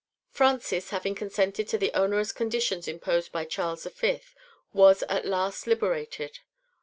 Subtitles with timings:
[0.31, 4.19] Francis having consented to the onerous conditions imposed by Charles V.,
[4.73, 6.39] was at last liberated.